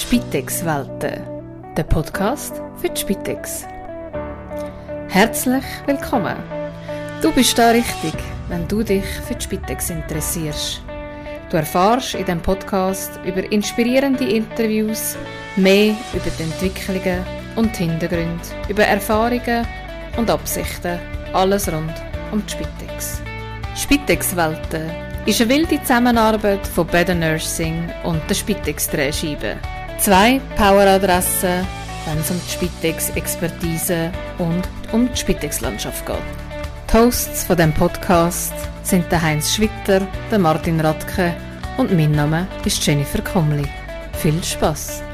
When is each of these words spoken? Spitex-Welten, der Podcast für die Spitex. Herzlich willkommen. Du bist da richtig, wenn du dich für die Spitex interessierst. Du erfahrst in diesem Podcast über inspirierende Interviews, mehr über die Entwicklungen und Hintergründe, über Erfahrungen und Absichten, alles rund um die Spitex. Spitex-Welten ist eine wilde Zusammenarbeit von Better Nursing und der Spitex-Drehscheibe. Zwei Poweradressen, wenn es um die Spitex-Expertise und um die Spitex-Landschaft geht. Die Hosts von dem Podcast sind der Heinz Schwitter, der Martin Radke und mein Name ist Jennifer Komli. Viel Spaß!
Spitex-Welten, 0.00 1.20
der 1.76 1.82
Podcast 1.84 2.54
für 2.80 2.88
die 2.88 3.00
Spitex. 3.00 3.66
Herzlich 5.08 5.62
willkommen. 5.84 6.36
Du 7.20 7.30
bist 7.30 7.56
da 7.58 7.70
richtig, 7.70 8.14
wenn 8.48 8.66
du 8.66 8.82
dich 8.82 9.04
für 9.28 9.34
die 9.34 9.44
Spitex 9.44 9.90
interessierst. 9.90 10.82
Du 11.50 11.58
erfahrst 11.58 12.14
in 12.14 12.24
diesem 12.24 12.40
Podcast 12.40 13.20
über 13.26 13.52
inspirierende 13.52 14.24
Interviews, 14.24 15.16
mehr 15.56 15.94
über 16.14 16.30
die 16.38 16.44
Entwicklungen 16.44 17.22
und 17.56 17.76
Hintergründe, 17.76 18.40
über 18.68 18.84
Erfahrungen 18.84 19.66
und 20.16 20.30
Absichten, 20.30 20.98
alles 21.34 21.70
rund 21.70 21.92
um 22.32 22.42
die 22.46 22.52
Spitex. 22.52 23.20
Spitex-Welten 23.76 24.90
ist 25.26 25.42
eine 25.42 25.50
wilde 25.50 25.80
Zusammenarbeit 25.82 26.66
von 26.66 26.86
Better 26.86 27.14
Nursing 27.14 27.90
und 28.02 28.22
der 28.28 28.34
Spitex-Drehscheibe. 28.34 29.58
Zwei 30.00 30.40
Poweradressen, 30.56 31.66
wenn 32.06 32.18
es 32.18 32.30
um 32.30 32.40
die 32.40 32.50
Spitex-Expertise 32.50 34.10
und 34.38 34.62
um 34.92 35.10
die 35.12 35.16
Spitex-Landschaft 35.16 36.06
geht. 36.06 36.16
Die 36.90 36.96
Hosts 36.96 37.44
von 37.44 37.58
dem 37.58 37.74
Podcast 37.74 38.54
sind 38.82 39.12
der 39.12 39.20
Heinz 39.20 39.52
Schwitter, 39.52 40.00
der 40.30 40.38
Martin 40.38 40.80
Radke 40.80 41.34
und 41.76 41.92
mein 41.92 42.12
Name 42.12 42.48
ist 42.64 42.84
Jennifer 42.86 43.20
Komli. 43.20 43.66
Viel 44.14 44.42
Spaß! 44.42 45.09